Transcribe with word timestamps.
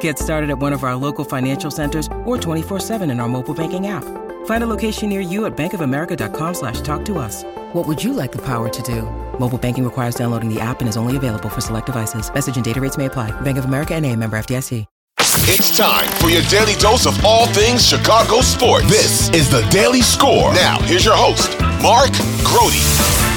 Get 0.00 0.18
started 0.18 0.50
at 0.50 0.58
one 0.58 0.74
of 0.74 0.84
our 0.84 0.96
local 0.96 1.24
financial 1.24 1.70
centers 1.70 2.06
or 2.26 2.36
24-7 2.36 3.10
in 3.10 3.20
our 3.20 3.28
mobile 3.28 3.54
banking 3.54 3.86
app. 3.86 4.04
Find 4.44 4.62
a 4.62 4.66
location 4.66 5.08
near 5.08 5.22
you 5.22 5.46
at 5.46 5.56
bankofamerica.com 5.56 6.54
slash 6.54 6.82
talk 6.82 7.06
to 7.06 7.18
us. 7.18 7.44
What 7.72 7.86
would 7.86 8.04
you 8.04 8.12
like 8.12 8.32
the 8.32 8.44
power 8.44 8.68
to 8.68 8.82
do? 8.82 9.02
Mobile 9.38 9.58
banking 9.58 9.84
requires 9.84 10.14
downloading 10.14 10.52
the 10.52 10.60
app 10.60 10.80
and 10.80 10.88
is 10.88 10.98
only 10.98 11.16
available 11.16 11.48
for 11.48 11.62
select 11.62 11.86
devices. 11.86 12.32
Message 12.32 12.56
and 12.56 12.64
data 12.64 12.80
rates 12.80 12.98
may 12.98 13.06
apply. 13.06 13.30
Bank 13.40 13.56
of 13.56 13.64
America 13.64 13.94
and 13.94 14.04
a 14.04 14.14
member 14.14 14.36
FDIC. 14.36 14.84
It's 15.50 15.76
time 15.76 16.06
for 16.20 16.28
your 16.28 16.42
daily 16.42 16.74
dose 16.74 17.06
of 17.06 17.24
all 17.24 17.46
things 17.46 17.86
Chicago 17.86 18.42
sports. 18.42 18.86
This 18.88 19.30
is 19.30 19.50
the 19.50 19.62
Daily 19.70 20.02
Score. 20.02 20.52
Now, 20.52 20.78
here's 20.82 21.04
your 21.04 21.16
host, 21.16 21.58
Mark 21.82 22.12
Grote. 22.44 23.27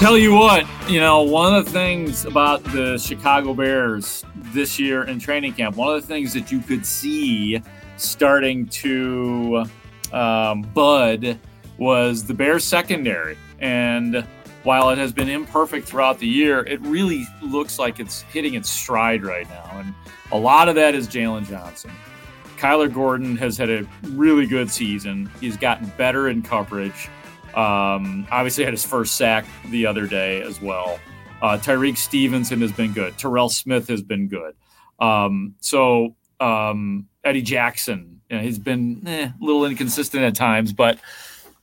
Tell 0.00 0.16
you 0.16 0.32
what, 0.32 0.64
you 0.88 0.98
know, 0.98 1.20
one 1.20 1.54
of 1.54 1.66
the 1.66 1.70
things 1.72 2.24
about 2.24 2.64
the 2.64 2.96
Chicago 2.96 3.52
Bears 3.52 4.24
this 4.34 4.78
year 4.78 5.02
in 5.04 5.18
training 5.18 5.52
camp, 5.52 5.76
one 5.76 5.94
of 5.94 6.00
the 6.00 6.06
things 6.08 6.32
that 6.32 6.50
you 6.50 6.60
could 6.60 6.86
see 6.86 7.62
starting 7.98 8.66
to 8.68 9.66
um, 10.10 10.62
bud 10.62 11.38
was 11.76 12.24
the 12.24 12.32
Bears 12.32 12.64
secondary. 12.64 13.36
And 13.58 14.26
while 14.62 14.88
it 14.88 14.96
has 14.96 15.12
been 15.12 15.28
imperfect 15.28 15.86
throughout 15.86 16.18
the 16.18 16.26
year, 16.26 16.60
it 16.60 16.80
really 16.80 17.26
looks 17.42 17.78
like 17.78 18.00
it's 18.00 18.22
hitting 18.22 18.54
its 18.54 18.70
stride 18.70 19.22
right 19.22 19.46
now. 19.50 19.80
And 19.80 19.94
a 20.32 20.38
lot 20.38 20.70
of 20.70 20.76
that 20.76 20.94
is 20.94 21.08
Jaylon 21.08 21.46
Johnson. 21.46 21.90
Kyler 22.56 22.90
Gordon 22.90 23.36
has 23.36 23.58
had 23.58 23.68
a 23.68 23.86
really 24.04 24.46
good 24.46 24.70
season. 24.70 25.30
He's 25.42 25.58
gotten 25.58 25.92
better 25.98 26.30
in 26.30 26.40
coverage. 26.40 27.10
Um, 27.54 28.26
obviously, 28.30 28.64
had 28.64 28.72
his 28.72 28.84
first 28.84 29.16
sack 29.16 29.44
the 29.70 29.86
other 29.86 30.06
day 30.06 30.42
as 30.42 30.60
well. 30.60 30.98
Uh, 31.42 31.56
Tyrique 31.56 31.96
Stevenson 31.96 32.60
has 32.60 32.72
been 32.72 32.92
good. 32.92 33.16
Terrell 33.18 33.48
Smith 33.48 33.88
has 33.88 34.02
been 34.02 34.28
good. 34.28 34.54
Um, 34.98 35.54
so 35.60 36.14
um, 36.38 37.06
Eddie 37.24 37.42
Jackson, 37.42 38.20
you 38.28 38.36
know, 38.36 38.42
he's 38.42 38.58
been 38.58 39.06
eh, 39.06 39.26
a 39.28 39.44
little 39.44 39.64
inconsistent 39.64 40.22
at 40.22 40.34
times, 40.34 40.72
but 40.72 40.98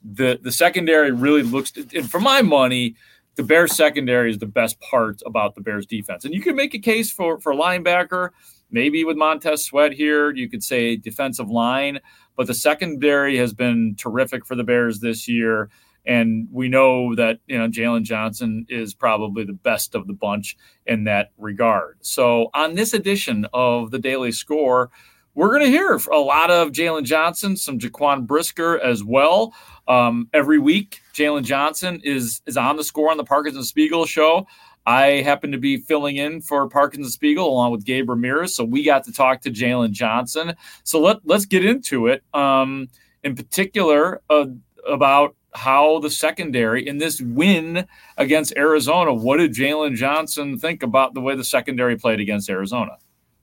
the 0.04 0.40
the 0.42 0.52
secondary 0.52 1.12
really 1.12 1.44
looks. 1.44 1.72
And 1.94 2.10
for 2.10 2.20
my 2.20 2.42
money, 2.42 2.96
the 3.36 3.44
Bears 3.44 3.76
secondary 3.76 4.32
is 4.32 4.40
the 4.40 4.48
best 4.48 4.80
part 4.80 5.22
about 5.26 5.56
the 5.56 5.62
Bears 5.62 5.86
defense. 5.86 6.26
And 6.26 6.34
you 6.34 6.42
can 6.42 6.56
make 6.56 6.74
a 6.74 6.80
case 6.80 7.12
for 7.12 7.40
for 7.40 7.54
linebacker, 7.54 8.30
maybe 8.72 9.04
with 9.04 9.18
Montez 9.18 9.64
Sweat 9.66 9.94
here. 9.94 10.32
You 10.32 10.50
could 10.50 10.64
say 10.64 10.96
defensive 10.96 11.50
line, 11.50 12.00
but 12.36 12.48
the 12.48 12.54
secondary 12.54 13.38
has 13.38 13.54
been 13.54 13.96
terrific 13.96 14.46
for 14.46 14.56
the 14.56 14.64
Bears 14.64 15.00
this 15.00 15.28
year. 15.28 15.70
And 16.08 16.48
we 16.52 16.70
know 16.70 17.14
that 17.16 17.40
you 17.48 17.58
know 17.58 17.68
Jaylon 17.68 18.04
Johnson 18.04 18.66
is 18.70 18.94
probably 18.94 19.44
the 19.44 19.54
best 19.54 19.94
of 19.94 20.08
the 20.08 20.14
bunch 20.14 20.58
in 20.86 21.04
that 21.04 21.32
regard. 21.38 21.98
So 22.02 22.50
on 22.54 22.76
this 22.76 22.94
edition 22.94 23.46
of 23.54 23.92
the 23.92 24.00
Daily 24.00 24.32
Score, 24.32 24.90
we're 25.36 25.50
going 25.50 25.66
to 25.66 25.70
hear 25.70 26.00
a 26.12 26.18
lot 26.18 26.50
of 26.50 26.72
Jaylon 26.72 27.04
Johnson, 27.04 27.56
some 27.56 27.78
Jaquan 27.78 28.26
Brisker 28.26 28.80
as 28.80 29.04
well. 29.04 29.54
Um, 29.88 30.30
every 30.34 30.58
week, 30.58 31.02
Jaylon 31.14 31.44
Johnson 31.44 32.02
is 32.04 32.42
is 32.48 32.58
on 32.58 32.78
the 32.78 32.84
score 32.84 33.12
on 33.12 33.18
the 33.18 33.24
Parkins 33.24 33.56
and 33.56 33.66
Spiegel 33.66 34.06
show. 34.06 34.48
I 34.88 35.22
happen 35.22 35.52
to 35.52 35.58
be 35.58 35.78
filling 35.78 36.16
in 36.16 36.40
for 36.42 36.68
Parkins 36.70 37.06
and 37.06 37.14
Spiegel 37.14 37.48
along 37.48 37.74
with 37.74 37.84
Gabe 37.86 38.10
Ramirez, 38.10 38.56
so 38.56 38.64
we 38.64 38.84
got 38.84 39.04
to 39.04 39.12
talk 39.12 39.42
to 39.42 39.52
Jaylon 39.52 39.92
Johnson. 39.92 40.56
So 40.84 41.02
let 41.02 41.18
let's 41.26 41.46
get 41.46 41.66
into 41.66 42.08
it. 42.08 42.24
Um, 42.34 42.88
in 43.24 43.36
particular, 43.36 44.22
uh, 44.30 44.46
about 44.88 45.36
how 45.58 45.98
the 46.00 46.10
secondary 46.12 46.88
in 46.88 47.00
this 47.00 47.20
win 47.20 47.88
against 48.16 48.54
Arizona. 48.56 49.12
What 49.12 49.38
did 49.38 49.54
Jaylon 49.54 49.96
Johnson 49.96 50.60
think 50.60 50.84
about 50.84 51.16
the 51.16 51.22
way 51.22 51.36
the 51.36 51.44
secondary 51.44 51.98
played 51.98 52.20
against 52.20 52.48
Arizona? 52.50 52.98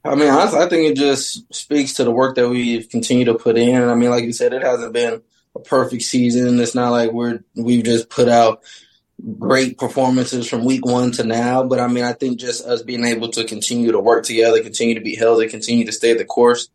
I 0.04 0.14
mean, 0.14 0.28
honestly, 0.28 0.60
I 0.60 0.68
think 0.68 0.90
it 0.90 0.96
just 0.96 1.52
speaks 1.52 1.94
to 1.94 2.04
the 2.04 2.12
work 2.12 2.36
that 2.36 2.48
we've 2.48 2.88
continued 2.88 3.24
to 3.24 3.34
put 3.34 3.58
in. 3.58 3.82
I 3.82 3.94
mean, 3.96 4.10
like 4.10 4.24
you 4.24 4.32
said, 4.32 4.52
it 4.52 4.62
hasn't 4.62 4.92
been 4.92 5.22
a 5.56 5.60
perfect 5.60 6.02
season. 6.02 6.60
It's 6.60 6.74
not 6.74 6.90
like 6.90 7.10
we're 7.10 7.40
we've 7.56 7.84
just 7.84 8.10
put 8.10 8.28
out 8.28 8.62
great 9.38 9.76
performances 9.76 10.48
from 10.48 10.64
week 10.64 10.86
one 10.86 11.10
to 11.12 11.24
now. 11.24 11.64
But 11.64 11.80
I 11.80 11.88
mean, 11.88 12.04
I 12.04 12.12
think 12.12 12.38
just 12.38 12.64
us 12.64 12.82
being 12.82 13.04
able 13.04 13.30
to 13.30 13.44
continue 13.44 13.90
to 13.90 13.98
work 13.98 14.24
together, 14.24 14.62
continue 14.62 14.94
to 14.94 15.00
be 15.00 15.16
healthy, 15.16 15.48
continue 15.48 15.84
to 15.86 15.92
stay 15.92 16.14
the 16.14 16.24
course. 16.24 16.68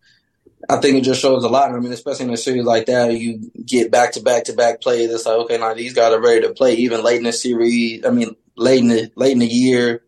I 0.68 0.78
think 0.78 0.98
it 0.98 1.02
just 1.02 1.22
shows 1.22 1.44
a 1.44 1.50
lot. 1.50 1.72
I 1.72 1.80
mean, 1.80 1.94
especially 1.94 2.26
in 2.26 2.34
a 2.34 2.38
series 2.38 2.66
like 2.66 2.88
that, 2.88 3.14
you 3.14 3.52
get 3.66 3.92
back 3.92 4.14
to 4.14 4.22
back 4.22 4.46
to 4.46 4.54
back 4.54 4.82
plays. 4.82 5.10
It's 5.10 5.26
like, 5.26 5.38
okay, 5.38 5.58
now 5.58 5.74
these 5.74 5.94
guys 5.94 6.12
are 6.12 6.22
ready 6.22 6.42
to 6.42 6.54
play. 6.54 6.76
Even 6.76 7.04
late 7.04 7.18
in 7.18 7.24
the 7.24 7.32
series, 7.32 8.06
I 8.06 8.10
mean, 8.10 8.36
late 8.58 8.80
in 8.80 8.90
the 8.90 9.12
late 9.16 9.32
in 9.34 9.40
the 9.40 9.48
year. 9.48 10.04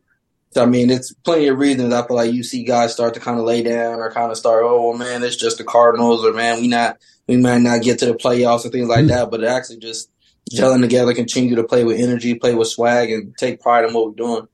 So, 0.51 0.63
I 0.63 0.65
mean, 0.65 0.89
it's 0.89 1.13
plenty 1.13 1.47
of 1.47 1.57
reasons. 1.57 1.93
I 1.93 2.05
feel 2.05 2.17
like 2.17 2.33
you 2.33 2.43
see 2.43 2.65
guys 2.65 2.91
start 2.91 3.13
to 3.13 3.21
kind 3.21 3.39
of 3.39 3.45
lay 3.45 3.63
down 3.63 3.99
or 3.99 4.11
kind 4.11 4.31
of 4.31 4.37
start, 4.37 4.63
oh 4.65 4.89
well, 4.89 4.97
man, 4.97 5.23
it's 5.23 5.37
just 5.37 5.57
the 5.57 5.63
Cardinals, 5.63 6.25
or 6.25 6.33
man, 6.33 6.59
we 6.59 6.67
not 6.67 6.97
we 7.27 7.37
might 7.37 7.61
not 7.61 7.81
get 7.81 7.99
to 7.99 8.05
the 8.07 8.13
playoffs 8.13 8.65
or 8.65 8.69
things 8.69 8.89
like 8.89 8.99
mm-hmm. 8.99 9.07
that. 9.07 9.31
But 9.31 9.43
it 9.43 9.47
actually 9.47 9.77
just 9.77 10.11
gelling 10.51 10.81
together, 10.81 11.13
continue 11.13 11.55
to 11.55 11.63
play 11.63 11.85
with 11.85 11.99
energy, 11.99 12.35
play 12.35 12.53
with 12.53 12.67
swag, 12.67 13.11
and 13.11 13.33
take 13.37 13.61
pride 13.61 13.85
in 13.85 13.93
what 13.93 14.07
we're 14.07 14.15
doing. 14.15 14.47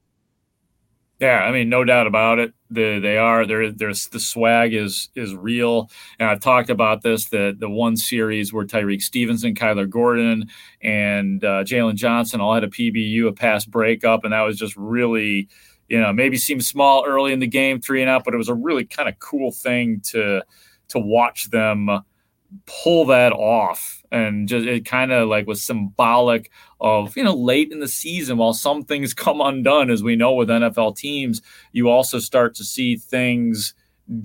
Yeah, 1.20 1.40
I 1.40 1.52
mean, 1.52 1.70
no 1.70 1.84
doubt 1.84 2.06
about 2.06 2.38
it. 2.38 2.54
The, 2.70 3.00
they 3.00 3.18
are 3.18 3.46
there. 3.46 3.72
There's 3.72 4.08
the 4.08 4.20
swag 4.20 4.74
is 4.74 5.10
is 5.16 5.34
real, 5.34 5.90
and 6.20 6.30
I've 6.30 6.42
talked 6.42 6.70
about 6.70 7.02
this. 7.02 7.30
The 7.30 7.56
the 7.58 7.70
one 7.70 7.96
series 7.96 8.52
where 8.52 8.66
Tyrique 8.66 9.02
Stevenson, 9.02 9.56
Kyler 9.56 9.90
Gordon, 9.90 10.50
and 10.82 11.44
uh, 11.44 11.64
Jaylon 11.64 11.96
Johnson 11.96 12.42
all 12.42 12.54
had 12.54 12.66
a 12.66 12.70
PBU, 12.70 13.28
a 13.28 13.32
pass 13.32 13.66
breakup, 13.66 14.26
and 14.26 14.34
that 14.34 14.42
was 14.42 14.58
just 14.58 14.76
really, 14.76 15.48
you 15.88 16.00
know, 16.02 16.12
maybe 16.12 16.36
seemed 16.36 16.66
small 16.66 17.06
early 17.08 17.32
in 17.32 17.40
the 17.40 17.48
game, 17.48 17.80
three 17.80 18.02
and 18.02 18.10
out, 18.10 18.26
but 18.26 18.34
it 18.34 18.38
was 18.38 18.50
a 18.50 18.54
really 18.54 18.84
kind 18.84 19.08
of 19.08 19.18
cool 19.20 19.52
thing 19.52 20.02
to 20.12 20.44
to 20.90 21.00
watch 21.00 21.50
them 21.50 21.90
pull 22.66 23.06
that 23.06 23.32
off 23.32 23.97
and 24.12 24.48
just 24.48 24.66
it 24.66 24.86
kind 24.86 25.12
of 25.12 25.28
like 25.28 25.48
was 25.48 25.62
symbolic 25.62 26.52
of 26.80 27.16
you 27.18 27.24
know 27.24 27.36
late 27.36 27.72
in 27.72 27.80
the 27.80 27.88
season 27.88 28.38
while 28.38 28.54
some 28.54 28.84
things 28.84 29.14
come 29.14 29.42
undone 29.42 29.90
as 29.90 30.04
we 30.04 30.16
know 30.16 30.34
with 30.34 30.50
NFL 30.50 30.96
teams 30.96 31.42
you 31.72 31.90
also 31.90 32.20
start 32.20 32.56
to 32.56 32.64
see 32.64 32.96
things 32.96 33.74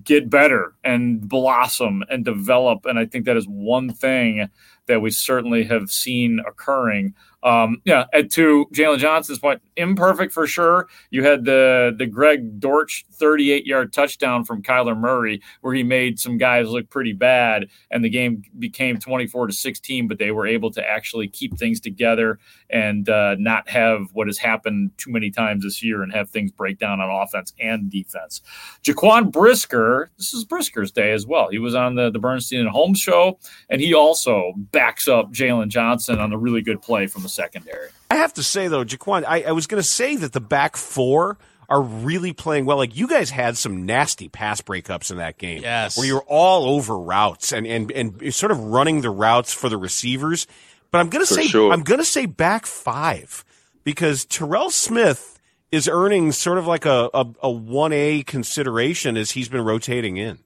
get 0.05 0.31
better 0.31 0.75
and 0.85 1.29
blossom 1.29 2.05
and 2.09 2.25
develop 2.25 2.87
and 2.87 2.99
I 2.99 3.07
think 3.07 3.25
that 3.25 3.37
is 3.37 3.47
one 3.47 3.93
thing 3.93 4.49
that 4.87 5.01
we 5.01 5.11
certainly 5.11 5.65
have 5.65 5.91
seen 5.91 6.41
occurring. 6.47 7.15
Um, 7.43 7.81
yeah, 7.85 8.05
and 8.13 8.31
to 8.33 8.67
Jaylon 8.73 8.99
Johnson's 8.99 9.39
point, 9.39 9.63
imperfect 9.77 10.33
for 10.33 10.47
sure. 10.47 10.89
You 11.11 11.25
had 11.25 11.45
the 11.45 11.95
the 11.97 12.07
Greg 12.07 12.61
Dortch 12.61 13.05
38 13.13 13.67
yard 13.67 13.93
touchdown 13.93 14.45
from 14.45 14.63
Kyler 14.63 14.97
Murray, 14.97 15.41
where 15.61 15.75
he 15.75 15.83
made 15.83 16.19
some 16.19 16.39
guys 16.39 16.69
look 16.69 16.91
pretty 16.91 17.13
bad, 17.13 17.69
and 17.91 18.05
the 18.05 18.11
game 18.11 18.43
became 18.59 18.99
24 18.99 19.49
to 19.49 19.53
16. 19.53 20.09
But 20.09 20.19
they 20.19 20.31
were 20.31 20.47
able 20.47 20.71
to 20.73 20.87
actually 20.87 21.29
keep 21.29 21.59
things 21.59 21.81
together 21.81 22.39
and 22.71 23.09
uh, 23.09 23.37
not 23.39 23.69
have 23.69 24.09
what 24.13 24.27
has 24.27 24.39
happened 24.39 24.91
too 24.97 25.11
many 25.11 25.31
times 25.31 25.65
this 25.65 25.83
year 25.83 26.03
and 26.03 26.13
have 26.13 26.31
things 26.31 26.51
break 26.51 26.79
down 26.79 27.01
on 27.01 27.11
offense 27.11 27.53
and 27.61 27.91
defense. 27.91 28.41
Jaquan 28.83 29.31
Brisker, 29.31 30.11
this 30.17 30.35
is 30.35 30.45
Brisker's 30.45 30.93
day 30.93 31.13
as 31.13 31.27
well. 31.27 31.49
He 31.51 31.59
was 31.59 31.75
on 31.75 31.95
the 31.95 32.11
the 32.11 32.19
Bernstein 32.19 32.61
and 32.61 32.69
Holmes 32.69 33.01
show, 33.01 33.39
and 33.69 33.81
he 33.81 33.95
also 33.95 34.53
backs 34.57 35.09
up 35.09 35.33
Jaylon 35.33 35.69
Johnson 35.69 36.19
on 36.19 36.33
a 36.33 36.39
really 36.39 36.63
good 36.63 36.83
play 36.83 37.07
from 37.07 37.23
the 37.23 37.29
secondary. 37.29 37.89
I 38.13 38.17
have 38.17 38.35
to 38.35 38.43
say 38.43 38.69
though, 38.69 38.85
Jaquan, 38.85 39.25
I, 39.27 39.43
I 39.45 39.53
was 39.53 39.67
going 39.67 39.83
to 39.83 39.89
say 39.89 40.17
that 40.17 40.35
the 40.35 40.41
back 40.41 40.77
four 40.77 41.39
are 41.67 41.81
really 41.81 42.35
playing 42.35 42.67
well. 42.67 42.77
Like 42.77 42.95
you 42.95 43.09
guys 43.09 43.31
had 43.31 43.57
some 43.57 43.87
nasty 43.87 44.29
pass 44.29 44.61
breakups 44.61 45.11
in 45.11 45.17
that 45.17 45.39
game, 45.39 45.63
yes, 45.63 45.97
where 45.97 46.07
you're 46.07 46.25
all 46.27 46.67
over 46.77 46.99
routes 46.99 47.53
and 47.53 47.67
and 47.67 47.91
and 47.91 48.35
sort 48.35 48.53
of 48.53 48.59
running 48.59 49.01
the 49.01 49.09
routes 49.09 49.55
for 49.55 49.71
the 49.71 49.79
receivers. 49.79 50.47
But 50.91 50.99
I'm 50.99 51.09
going 51.09 51.25
to 51.25 51.35
say 51.35 51.47
sure. 51.47 51.73
I'm 51.73 51.85
going 51.85 52.01
to 52.01 52.05
say 52.05 52.27
back 52.27 52.67
five 52.67 53.47
because 53.83 54.27
Terrell 54.27 54.69
Smith 54.69 55.41
is 55.71 55.89
earning 55.89 56.33
sort 56.33 56.59
of 56.59 56.67
like 56.67 56.85
a 56.85 57.09
a 57.43 57.51
one 57.51 57.95
A 57.95 58.23
consideration 58.25 59.17
as 59.17 59.31
he's 59.31 59.49
been 59.49 59.65
rotating 59.65 60.19
in. 60.19 60.41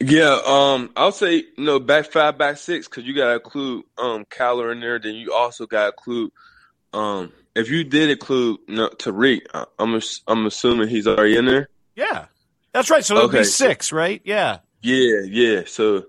Yeah, 0.00 0.38
um, 0.46 0.90
I'll 0.96 1.12
say 1.12 1.36
you 1.36 1.64
know 1.64 1.80
back 1.80 2.06
five, 2.06 2.38
back 2.38 2.56
six, 2.58 2.86
because 2.86 3.04
you 3.04 3.14
got 3.14 3.28
to 3.28 3.34
include 3.34 3.84
um 3.96 4.24
Kyler 4.26 4.72
in 4.72 4.80
there. 4.80 4.98
Then 4.98 5.14
you 5.14 5.32
also 5.32 5.66
got 5.66 5.82
to 5.82 5.86
include 5.88 6.30
um 6.92 7.32
if 7.58 7.68
you 7.68 7.82
did 7.82 8.10
include 8.10 8.60
you 8.68 8.76
know, 8.76 8.88
Tariq, 8.90 9.40
I'm 9.78 10.00
I'm 10.28 10.46
assuming 10.46 10.88
he's 10.88 11.08
already 11.08 11.36
in 11.36 11.46
there. 11.46 11.68
Yeah, 11.96 12.26
that's 12.72 12.90
right. 12.90 13.04
So 13.04 13.16
it'll 13.16 13.28
okay. 13.28 13.38
be 13.38 13.44
six, 13.44 13.92
right? 13.92 14.22
Yeah. 14.24 14.58
Yeah, 14.80 15.22
yeah. 15.26 15.62
So, 15.66 16.04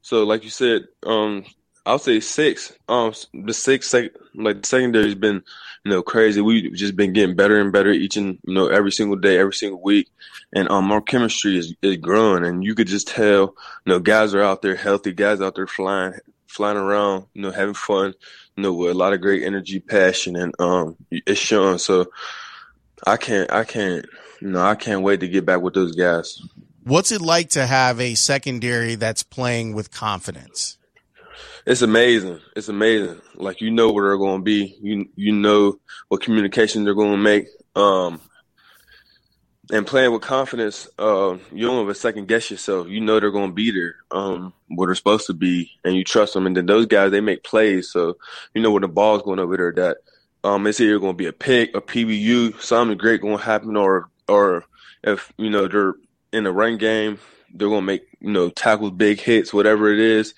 so 0.00 0.24
like 0.24 0.44
you 0.44 0.50
said, 0.50 0.86
um, 1.04 1.44
I'll 1.86 1.98
say 1.98 2.20
six. 2.20 2.72
Um, 2.88 3.12
the 3.34 3.52
six, 3.52 3.88
sec, 3.88 4.12
like 4.34 4.64
secondary's 4.64 5.14
been, 5.14 5.42
you 5.84 5.90
know, 5.90 6.02
crazy. 6.02 6.40
We've 6.40 6.72
just 6.74 6.96
been 6.96 7.12
getting 7.12 7.36
better 7.36 7.60
and 7.60 7.72
better 7.72 7.90
each 7.90 8.16
and 8.16 8.38
you 8.44 8.54
know 8.54 8.68
every 8.68 8.90
single 8.90 9.16
day, 9.16 9.38
every 9.38 9.52
single 9.52 9.82
week, 9.82 10.08
and 10.54 10.70
um, 10.70 10.90
our 10.90 11.02
chemistry 11.02 11.58
is 11.58 11.74
is 11.82 11.98
growing, 11.98 12.44
and 12.44 12.64
you 12.64 12.74
could 12.74 12.86
just 12.86 13.08
tell, 13.08 13.54
you 13.84 13.92
know, 13.92 13.98
guys 13.98 14.34
are 14.34 14.42
out 14.42 14.62
there 14.62 14.76
healthy, 14.76 15.12
guys 15.12 15.42
out 15.42 15.56
there 15.56 15.66
flying, 15.66 16.14
flying 16.46 16.78
around, 16.78 17.26
you 17.34 17.42
know, 17.42 17.50
having 17.50 17.74
fun, 17.74 18.14
you 18.56 18.62
know, 18.62 18.72
with 18.72 18.90
a 18.90 18.94
lot 18.94 19.12
of 19.12 19.20
great 19.20 19.42
energy, 19.42 19.78
passion, 19.78 20.36
and 20.36 20.54
um, 20.58 20.96
it's 21.10 21.38
showing. 21.38 21.76
So, 21.76 22.06
I 23.06 23.18
can't, 23.18 23.52
I 23.52 23.64
can't, 23.64 24.06
you 24.40 24.48
know, 24.48 24.62
I 24.62 24.74
can't 24.74 25.02
wait 25.02 25.20
to 25.20 25.28
get 25.28 25.44
back 25.44 25.60
with 25.60 25.74
those 25.74 25.94
guys. 25.94 26.40
What's 26.82 27.12
it 27.12 27.20
like 27.20 27.50
to 27.50 27.66
have 27.66 28.00
a 28.00 28.14
secondary 28.14 28.94
that's 28.94 29.22
playing 29.22 29.74
with 29.74 29.90
confidence? 29.90 30.78
It's 31.66 31.82
amazing. 31.82 32.40
It's 32.56 32.68
amazing. 32.68 33.20
Like 33.34 33.60
you 33.60 33.70
know 33.70 33.92
where 33.92 34.08
they're 34.08 34.18
going 34.18 34.40
to 34.40 34.44
be. 34.44 34.76
You 34.80 35.08
you 35.16 35.32
know 35.32 35.78
what 36.08 36.22
communication 36.22 36.84
they're 36.84 36.94
going 36.94 37.12
to 37.12 37.16
make. 37.16 37.46
Um, 37.74 38.20
and 39.72 39.86
playing 39.86 40.12
with 40.12 40.22
confidence, 40.22 40.88
uh, 40.98 41.38
you 41.50 41.66
don't 41.66 41.80
ever 41.80 41.94
second 41.94 42.28
guess 42.28 42.50
yourself. 42.50 42.88
You 42.88 43.00
know 43.00 43.18
they're 43.18 43.30
going 43.30 43.50
to 43.50 43.54
be 43.54 43.70
there, 43.70 43.96
um, 44.10 44.52
where 44.68 44.88
they're 44.88 44.94
supposed 44.94 45.26
to 45.26 45.34
be, 45.34 45.70
and 45.84 45.96
you 45.96 46.04
trust 46.04 46.34
them. 46.34 46.46
And 46.46 46.56
then 46.56 46.66
those 46.66 46.86
guys, 46.86 47.10
they 47.10 47.20
make 47.20 47.44
plays, 47.44 47.90
so 47.90 48.18
you 48.54 48.62
know 48.62 48.70
when 48.70 48.82
the 48.82 48.88
ball's 48.88 49.22
going 49.22 49.38
over 49.38 49.56
there 49.56 49.72
that 49.72 49.98
um, 50.44 50.66
it's 50.66 50.80
either 50.80 50.98
going 50.98 51.14
to 51.14 51.16
be 51.16 51.26
a 51.26 51.32
pick, 51.32 51.74
a 51.74 51.80
PBU, 51.80 52.60
something 52.60 52.98
great 52.98 53.22
going 53.22 53.38
to 53.38 53.42
happen, 53.42 53.76
or 53.76 54.10
or 54.28 54.64
if 55.02 55.32
you 55.38 55.50
know 55.50 55.66
they're 55.66 55.94
in 56.32 56.44
the 56.44 56.52
run 56.52 56.76
game, 56.76 57.18
they're 57.54 57.68
going 57.68 57.80
to 57.80 57.86
make 57.86 58.02
you 58.20 58.30
know 58.30 58.50
tackles, 58.50 58.92
big 58.92 59.20
hits, 59.20 59.54
whatever 59.54 59.92
it 59.92 59.98
is. 59.98 60.34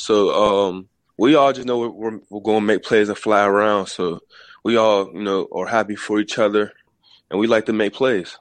So 0.00 0.32
um, 0.32 0.88
we 1.18 1.34
all 1.34 1.52
just 1.52 1.66
know 1.66 1.88
we're, 1.88 2.18
we're 2.30 2.40
going 2.40 2.60
to 2.60 2.66
make 2.66 2.82
plays 2.82 3.08
and 3.08 3.18
fly 3.18 3.44
around. 3.44 3.86
So 3.86 4.20
we 4.64 4.76
all, 4.76 5.12
you 5.12 5.22
know, 5.22 5.48
are 5.52 5.66
happy 5.66 5.96
for 5.96 6.18
each 6.18 6.38
other, 6.38 6.72
and 7.30 7.38
we 7.38 7.46
like 7.46 7.66
to 7.66 7.72
make 7.72 7.92
plays. 7.92 8.38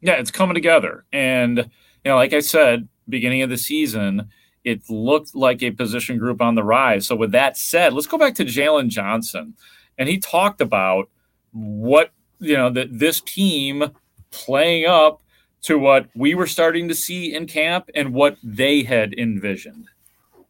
Yeah, 0.00 0.14
it's 0.14 0.30
coming 0.30 0.54
together, 0.54 1.04
and 1.12 1.58
you 1.58 2.10
know, 2.10 2.16
like 2.16 2.32
I 2.32 2.40
said, 2.40 2.88
beginning 3.08 3.42
of 3.42 3.50
the 3.50 3.58
season, 3.58 4.28
it 4.64 4.88
looked 4.88 5.34
like 5.34 5.62
a 5.62 5.70
position 5.70 6.18
group 6.18 6.40
on 6.40 6.54
the 6.54 6.64
rise. 6.64 7.06
So 7.06 7.16
with 7.16 7.32
that 7.32 7.56
said, 7.56 7.92
let's 7.92 8.06
go 8.06 8.18
back 8.18 8.34
to 8.36 8.44
Jaylon 8.44 8.88
Johnson, 8.88 9.54
and 9.98 10.08
he 10.08 10.18
talked 10.18 10.60
about 10.60 11.08
what 11.52 12.12
you 12.38 12.56
know 12.56 12.70
that 12.70 12.98
this 12.98 13.20
team 13.20 13.84
playing 14.30 14.86
up 14.86 15.22
to 15.62 15.78
what 15.78 16.08
we 16.14 16.34
were 16.34 16.46
starting 16.46 16.88
to 16.88 16.94
see 16.94 17.34
in 17.34 17.46
camp 17.46 17.88
and 17.94 18.12
what 18.12 18.36
they 18.42 18.82
had 18.82 19.14
envisioned 19.14 19.88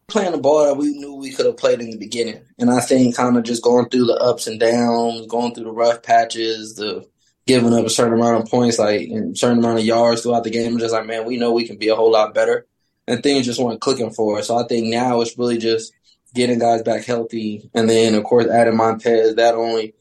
playing 0.07 0.31
the 0.31 0.37
ball 0.37 0.65
that 0.65 0.77
we 0.77 0.93
knew 0.93 1.15
we 1.15 1.31
could 1.31 1.45
have 1.45 1.57
played 1.57 1.81
in 1.81 1.91
the 1.91 1.97
beginning. 1.97 2.43
And 2.59 2.69
I 2.69 2.79
think 2.79 3.15
kind 3.15 3.37
of 3.37 3.43
just 3.43 3.63
going 3.63 3.89
through 3.89 4.05
the 4.05 4.15
ups 4.15 4.47
and 4.47 4.59
downs, 4.59 5.27
going 5.27 5.53
through 5.53 5.65
the 5.65 5.71
rough 5.71 6.03
patches, 6.03 6.75
the 6.75 7.05
giving 7.45 7.73
up 7.73 7.85
a 7.85 7.89
certain 7.89 8.13
amount 8.13 8.43
of 8.43 8.49
points, 8.49 8.79
like 8.79 9.01
a 9.01 9.35
certain 9.35 9.59
amount 9.59 9.79
of 9.79 9.85
yards 9.85 10.21
throughout 10.21 10.43
the 10.43 10.49
game, 10.49 10.77
just 10.77 10.93
like, 10.93 11.05
man, 11.05 11.25
we 11.25 11.37
know 11.37 11.51
we 11.51 11.67
can 11.67 11.77
be 11.77 11.89
a 11.89 11.95
whole 11.95 12.11
lot 12.11 12.33
better. 12.33 12.65
And 13.07 13.21
things 13.21 13.45
just 13.45 13.59
weren't 13.59 13.81
clicking 13.81 14.11
for 14.11 14.39
us. 14.39 14.47
So 14.47 14.57
I 14.57 14.65
think 14.65 14.87
now 14.87 15.19
it's 15.21 15.37
really 15.37 15.57
just 15.57 15.91
getting 16.33 16.59
guys 16.59 16.83
back 16.83 17.03
healthy. 17.03 17.69
And 17.73 17.89
then, 17.89 18.15
of 18.15 18.23
course, 18.23 18.47
adding 18.47 18.77
Montez, 18.77 19.35
that 19.35 19.55
only 19.55 19.93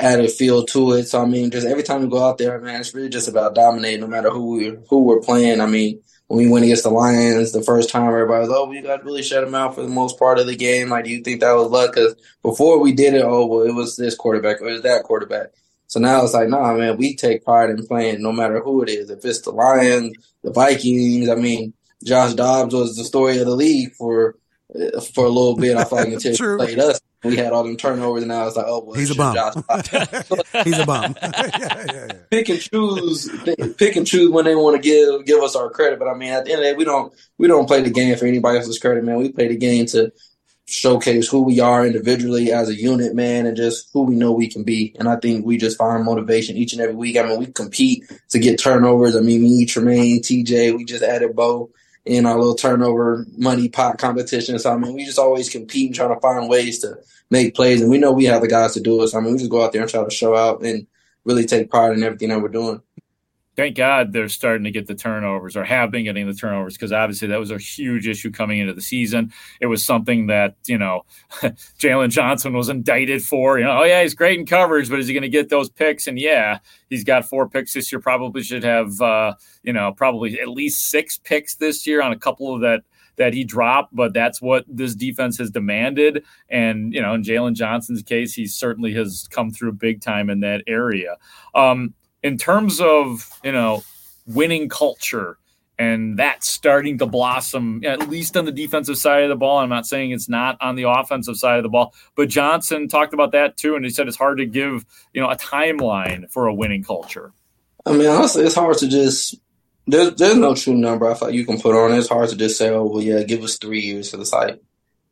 added 0.00 0.30
feel 0.30 0.64
to 0.66 0.92
it. 0.92 1.04
So, 1.04 1.22
I 1.22 1.26
mean, 1.26 1.50
just 1.50 1.66
every 1.66 1.82
time 1.82 2.02
we 2.02 2.08
go 2.08 2.26
out 2.26 2.38
there, 2.38 2.58
man, 2.60 2.80
it's 2.80 2.94
really 2.94 3.10
just 3.10 3.28
about 3.28 3.54
dominating 3.54 4.00
no 4.00 4.06
matter 4.06 4.30
who, 4.30 4.52
we, 4.52 4.78
who 4.88 5.02
we're 5.02 5.20
playing. 5.20 5.60
I 5.60 5.66
mean, 5.66 6.00
when 6.28 6.38
we 6.38 6.50
went 6.50 6.64
against 6.64 6.82
the 6.82 6.90
Lions 6.90 7.52
the 7.52 7.62
first 7.62 7.88
time, 7.88 8.08
everybody 8.08 8.40
was, 8.40 8.50
oh, 8.50 8.70
you 8.72 8.82
guys 8.82 9.00
really 9.04 9.22
shut 9.22 9.44
them 9.44 9.54
out 9.54 9.74
for 9.74 9.82
the 9.82 9.88
most 9.88 10.18
part 10.18 10.38
of 10.38 10.46
the 10.46 10.56
game. 10.56 10.88
Like, 10.88 11.04
do 11.04 11.10
you 11.10 11.22
think 11.22 11.40
that 11.40 11.52
was 11.52 11.70
luck? 11.70 11.94
Because 11.94 12.16
before 12.42 12.80
we 12.80 12.92
did 12.92 13.14
it, 13.14 13.22
oh, 13.22 13.46
well, 13.46 13.62
it 13.62 13.72
was 13.72 13.96
this 13.96 14.16
quarterback 14.16 14.60
or 14.60 14.68
it 14.68 14.72
was 14.72 14.82
that 14.82 15.04
quarterback. 15.04 15.48
So 15.86 16.00
now 16.00 16.24
it's 16.24 16.34
like, 16.34 16.48
nah, 16.48 16.74
man, 16.74 16.96
we 16.96 17.14
take 17.14 17.44
pride 17.44 17.70
in 17.70 17.86
playing 17.86 18.20
no 18.20 18.32
matter 18.32 18.60
who 18.60 18.82
it 18.82 18.88
is. 18.88 19.08
If 19.08 19.24
it's 19.24 19.42
the 19.42 19.52
Lions, 19.52 20.16
the 20.42 20.50
Vikings, 20.50 21.28
I 21.28 21.36
mean, 21.36 21.74
Josh 22.04 22.34
Dobbs 22.34 22.74
was 22.74 22.96
the 22.96 23.04
story 23.04 23.38
of 23.38 23.46
the 23.46 23.54
league 23.54 23.92
for 23.94 24.36
uh, 24.74 25.00
for 25.00 25.26
a 25.26 25.28
little 25.28 25.56
bit. 25.56 25.76
I 25.76 25.84
feel 25.84 25.98
like 25.98 26.08
until 26.12 26.32
he 26.32 26.56
played 26.56 26.78
us, 26.80 27.00
we 27.26 27.36
had 27.36 27.52
all 27.52 27.64
them 27.64 27.76
turnovers, 27.76 28.22
and 28.22 28.28
now 28.28 28.46
it's 28.46 28.56
like, 28.56 28.66
oh, 28.68 28.84
well, 28.84 28.98
he's 28.98 29.10
a 29.10 29.14
bum. 29.14 29.34
he's 30.64 30.78
a 30.78 30.86
bum. 30.86 31.14
yeah, 31.22 31.50
yeah, 31.58 31.86
yeah. 31.92 32.12
Pick 32.30 32.48
and 32.48 32.60
choose, 32.60 33.28
pick 33.76 33.96
and 33.96 34.06
choose 34.06 34.30
when 34.30 34.44
they 34.44 34.54
want 34.54 34.76
to 34.76 34.82
give 34.82 35.24
give 35.24 35.42
us 35.42 35.56
our 35.56 35.70
credit. 35.70 35.98
But 35.98 36.08
I 36.08 36.14
mean, 36.14 36.32
at 36.32 36.44
the 36.44 36.52
end 36.52 36.60
of 36.60 36.64
the 36.64 36.72
day, 36.72 36.76
we 36.76 36.84
don't 36.84 37.12
we 37.38 37.48
don't 37.48 37.66
play 37.66 37.82
the 37.82 37.90
game 37.90 38.16
for 38.16 38.26
anybody 38.26 38.58
else's 38.58 38.78
credit, 38.78 39.04
man. 39.04 39.16
We 39.16 39.32
play 39.32 39.48
the 39.48 39.56
game 39.56 39.86
to 39.86 40.12
showcase 40.68 41.28
who 41.28 41.42
we 41.42 41.60
are 41.60 41.86
individually 41.86 42.52
as 42.52 42.68
a 42.68 42.74
unit, 42.74 43.14
man, 43.14 43.46
and 43.46 43.56
just 43.56 43.88
who 43.92 44.02
we 44.02 44.16
know 44.16 44.32
we 44.32 44.48
can 44.48 44.64
be. 44.64 44.94
And 44.98 45.08
I 45.08 45.16
think 45.16 45.46
we 45.46 45.56
just 45.56 45.78
find 45.78 46.04
motivation 46.04 46.56
each 46.56 46.72
and 46.72 46.82
every 46.82 46.96
week. 46.96 47.16
I 47.16 47.22
mean, 47.22 47.38
we 47.38 47.46
compete 47.46 48.04
to 48.30 48.38
get 48.38 48.58
turnovers. 48.58 49.16
I 49.16 49.20
mean, 49.20 49.42
me, 49.42 49.64
Tremaine, 49.64 50.20
TJ, 50.20 50.76
we 50.76 50.84
just 50.84 51.04
added 51.04 51.36
Bo 51.36 51.70
in 52.06 52.24
our 52.24 52.38
little 52.38 52.54
turnover 52.54 53.26
money 53.36 53.68
pot 53.68 53.98
competition. 53.98 54.58
So 54.58 54.72
I 54.72 54.78
mean, 54.78 54.94
we 54.94 55.04
just 55.04 55.18
always 55.18 55.50
compete 55.50 55.88
and 55.88 55.94
trying 55.94 56.14
to 56.14 56.20
find 56.20 56.48
ways 56.48 56.78
to 56.80 56.98
make 57.30 57.54
plays, 57.54 57.80
and 57.82 57.90
we 57.90 57.98
know 57.98 58.12
we 58.12 58.24
have 58.26 58.42
the 58.42 58.48
guys 58.48 58.74
to 58.74 58.80
do 58.80 59.02
it. 59.02 59.08
So 59.08 59.18
I 59.18 59.20
mean, 59.20 59.32
we 59.32 59.38
just 59.38 59.50
go 59.50 59.64
out 59.64 59.72
there 59.72 59.82
and 59.82 59.90
try 59.90 60.04
to 60.04 60.10
show 60.10 60.36
out 60.36 60.62
and 60.62 60.86
really 61.24 61.44
take 61.44 61.70
pride 61.70 61.92
in 61.92 62.02
everything 62.02 62.28
that 62.28 62.40
we're 62.40 62.48
doing 62.48 62.80
thank 63.56 63.76
God 63.76 64.12
they're 64.12 64.28
starting 64.28 64.64
to 64.64 64.70
get 64.70 64.86
the 64.86 64.94
turnovers 64.94 65.56
or 65.56 65.64
have 65.64 65.90
been 65.90 66.04
getting 66.04 66.26
the 66.26 66.34
turnovers 66.34 66.74
because 66.74 66.92
obviously 66.92 67.28
that 67.28 67.40
was 67.40 67.50
a 67.50 67.58
huge 67.58 68.06
issue 68.06 68.30
coming 68.30 68.58
into 68.58 68.74
the 68.74 68.82
season. 68.82 69.32
It 69.60 69.66
was 69.66 69.84
something 69.84 70.26
that, 70.26 70.56
you 70.66 70.78
know, 70.78 71.04
Jaylon 71.78 72.10
Johnson 72.10 72.52
was 72.52 72.68
indicted 72.68 73.22
for. 73.24 73.58
You 73.58 73.64
know, 73.64 73.80
oh, 73.80 73.84
yeah, 73.84 74.02
he's 74.02 74.14
great 74.14 74.38
in 74.38 74.46
coverage, 74.46 74.90
but 74.90 74.98
is 74.98 75.06
he 75.08 75.14
going 75.14 75.22
to 75.22 75.28
get 75.28 75.48
those 75.48 75.70
picks? 75.70 76.06
And 76.06 76.18
yeah, 76.18 76.58
he's 76.90 77.04
got 77.04 77.24
four 77.24 77.48
picks 77.48 77.72
this 77.72 77.90
year. 77.90 78.00
Probably 78.00 78.42
should 78.42 78.64
have, 78.64 79.00
uh, 79.00 79.34
you 79.62 79.72
know, 79.72 79.92
probably 79.92 80.38
at 80.38 80.48
least 80.48 80.90
six 80.90 81.16
picks 81.16 81.56
this 81.56 81.86
year 81.86 82.02
on 82.02 82.12
a 82.12 82.18
couple 82.18 82.54
of 82.54 82.60
that 82.60 82.82
that 83.16 83.32
he 83.32 83.44
dropped, 83.44 83.96
but 83.96 84.12
that's 84.12 84.42
what 84.42 84.64
this 84.68 84.94
defense 84.94 85.38
has 85.38 85.50
demanded. 85.50 86.22
And, 86.50 86.92
you 86.92 87.00
know, 87.00 87.14
in 87.14 87.22
Jaylon 87.22 87.54
Johnson's 87.54 88.02
case, 88.02 88.34
he 88.34 88.46
certainly 88.46 88.92
has 88.92 89.26
come 89.30 89.50
through 89.50 89.72
big 89.72 90.02
time 90.02 90.28
in 90.28 90.40
that 90.40 90.62
area. 90.66 91.16
Um, 91.54 91.94
in 92.26 92.36
terms 92.36 92.80
of 92.80 93.30
you 93.44 93.52
know 93.52 93.82
winning 94.26 94.68
culture 94.68 95.38
and 95.78 96.18
that's 96.18 96.48
starting 96.48 96.98
to 96.98 97.06
blossom 97.06 97.82
at 97.84 98.08
least 98.08 98.36
on 98.36 98.46
the 98.46 98.52
defensive 98.52 98.96
side 98.96 99.22
of 99.22 99.28
the 99.28 99.36
ball. 99.36 99.58
I'm 99.58 99.68
not 99.68 99.86
saying 99.86 100.10
it's 100.10 100.28
not 100.28 100.56
on 100.60 100.74
the 100.74 100.84
offensive 100.84 101.36
side 101.36 101.58
of 101.58 101.62
the 101.62 101.68
ball, 101.68 101.94
but 102.16 102.28
Johnson 102.28 102.88
talked 102.88 103.14
about 103.14 103.32
that 103.32 103.56
too, 103.56 103.76
and 103.76 103.84
he 103.84 103.90
said 103.90 104.08
it's 104.08 104.16
hard 104.16 104.38
to 104.38 104.46
give 104.46 104.84
you 105.12 105.22
know 105.22 105.30
a 105.30 105.36
timeline 105.36 106.30
for 106.30 106.46
a 106.46 106.54
winning 106.54 106.82
culture. 106.82 107.32
I 107.84 107.92
mean, 107.92 108.08
honestly, 108.08 108.44
it's 108.44 108.56
hard 108.56 108.78
to 108.78 108.88
just 108.88 109.36
there's 109.86 110.14
there's 110.16 110.36
no 110.36 110.54
true 110.54 110.74
number 110.74 111.08
I 111.08 111.14
thought 111.14 111.34
you 111.34 111.46
can 111.46 111.60
put 111.60 111.76
on. 111.76 111.96
It's 111.96 112.08
hard 112.08 112.28
to 112.30 112.36
just 112.36 112.58
say, 112.58 112.70
oh 112.70 112.86
well, 112.86 113.02
yeah, 113.02 113.22
give 113.22 113.44
us 113.44 113.56
three 113.56 113.80
years 113.80 114.10
for 114.10 114.16
the 114.16 114.26
site. 114.26 114.60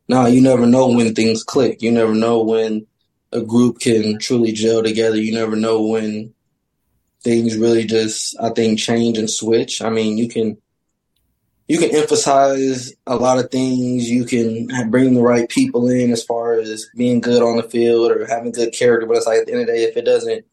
No, 0.09 0.25
you 0.25 0.41
never 0.41 0.65
know 0.65 0.89
when 0.89 1.15
things 1.15 1.43
click. 1.43 1.81
You 1.81 1.91
never 1.91 2.13
know 2.13 2.43
when 2.43 2.85
a 3.31 3.41
group 3.41 3.79
can 3.79 4.19
truly 4.19 4.51
gel 4.51 4.83
together. 4.83 5.17
You 5.17 5.33
never 5.33 5.55
know 5.55 5.81
when 5.81 6.34
things 7.25 7.57
really 7.57 7.83
just 7.83 8.39
I 8.39 8.51
think 8.51 8.79
change 8.79 9.17
and 9.17 9.29
switch. 9.29 9.81
I 9.81 9.89
mean, 9.89 10.17
you 10.17 10.29
can 10.29 10.57
you 11.67 11.79
can 11.79 11.93
emphasize 11.93 12.93
a 13.07 13.15
lot 13.15 13.39
of 13.39 13.49
things. 13.51 14.09
You 14.09 14.23
can 14.23 14.67
bring 14.89 15.15
the 15.15 15.21
right 15.21 15.49
people 15.49 15.89
in 15.89 16.11
as 16.11 16.23
far 16.23 16.53
as 16.53 16.87
being 16.95 17.19
good 17.19 17.41
on 17.41 17.57
the 17.57 17.63
field 17.63 18.11
or 18.11 18.25
having 18.27 18.51
good 18.51 18.71
character. 18.71 19.07
But 19.07 19.17
it's 19.17 19.25
like 19.25 19.39
at 19.39 19.47
the 19.47 19.53
end 19.53 19.61
of 19.61 19.67
the 19.67 19.73
day, 19.73 19.83
if 19.83 19.97
it 19.97 20.05
doesn't 20.05 20.45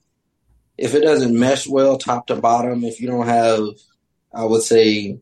if 0.78 0.94
it 0.94 1.02
doesn't 1.02 1.38
mesh 1.38 1.68
well 1.68 1.98
top 1.98 2.26
to 2.26 2.36
bottom, 2.36 2.82
if 2.82 3.00
you 3.00 3.06
don't 3.06 3.26
have, 3.26 3.60
I 4.34 4.44
would 4.44 4.62
say, 4.62 5.18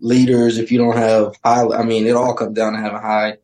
leaders, 0.00 0.58
if 0.58 0.72
you 0.72 0.78
don't 0.78 0.96
have 0.96 1.36
high, 1.44 1.66
I 1.68 1.84
mean, 1.84 2.06
it 2.06 2.16
all 2.16 2.34
comes 2.34 2.56
down 2.56 2.72
to 2.72 2.80
having 2.80 3.00
high 3.00 3.36